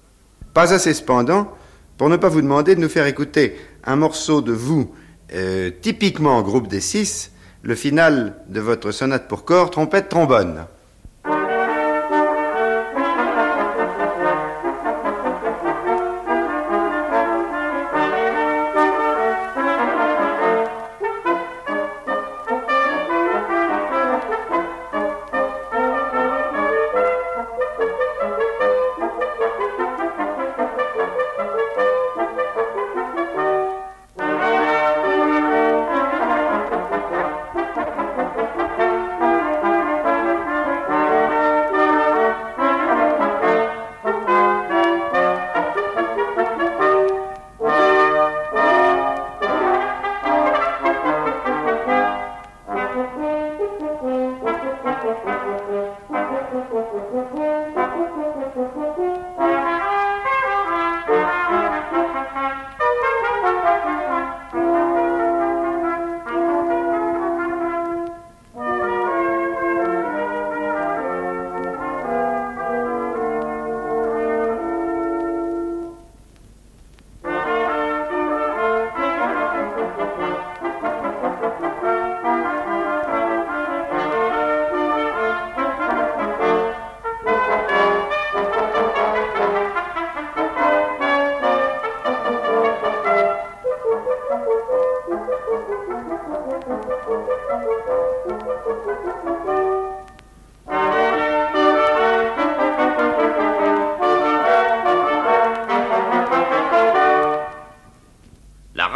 Pas 0.52 0.72
assez 0.74 0.92
cependant 0.92 1.56
pour 1.96 2.08
ne 2.08 2.16
pas 2.16 2.28
vous 2.28 2.42
demander 2.42 2.74
de 2.74 2.80
nous 2.80 2.88
faire 2.88 3.06
écouter 3.06 3.54
un 3.84 3.94
morceau 3.94 4.40
de 4.40 4.50
vous, 4.50 4.92
euh, 5.32 5.70
typiquement 5.80 6.42
groupe 6.42 6.66
des 6.66 6.80
six, 6.80 7.30
le 7.62 7.76
final 7.76 8.34
de 8.48 8.58
votre 8.58 8.90
sonate 8.90 9.28
pour 9.28 9.44
corps, 9.44 9.70
trompette, 9.70 10.08
trombone. 10.08 10.66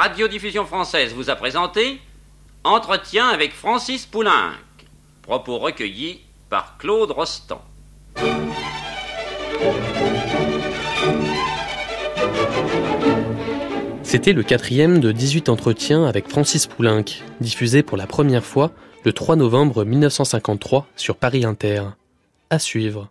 Radiodiffusion 0.04 0.64
française 0.66 1.14
vous 1.14 1.30
a 1.30 1.34
présenté 1.34 2.00
Entretien 2.62 3.28
avec 3.28 3.52
Francis 3.52 4.06
Poulenc. 4.06 4.52
Propos 5.22 5.58
recueillis 5.58 6.20
par 6.50 6.78
Claude 6.78 7.10
Rostand. 7.10 7.62
C'était 14.14 14.32
le 14.32 14.44
quatrième 14.44 15.00
de 15.00 15.10
18 15.10 15.48
entretiens 15.48 16.04
avec 16.04 16.28
Francis 16.28 16.68
Poulenc, 16.68 17.04
diffusé 17.40 17.82
pour 17.82 17.96
la 17.96 18.06
première 18.06 18.44
fois 18.44 18.70
le 19.04 19.12
3 19.12 19.34
novembre 19.34 19.84
1953 19.84 20.86
sur 20.94 21.16
Paris 21.16 21.44
Inter. 21.44 21.82
À 22.48 22.60
suivre. 22.60 23.10